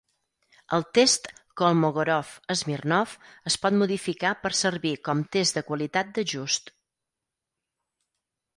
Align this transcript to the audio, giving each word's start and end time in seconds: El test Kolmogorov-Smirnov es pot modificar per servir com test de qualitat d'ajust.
El 0.77 0.85
test 0.97 1.27
Kolmogorov-Smirnov 1.61 3.13
es 3.53 3.59
pot 3.67 3.77
modificar 3.83 4.33
per 4.47 4.53
servir 4.63 4.95
com 5.09 5.23
test 5.37 5.59
de 5.61 5.65
qualitat 5.71 6.11
d'ajust. 6.17 6.75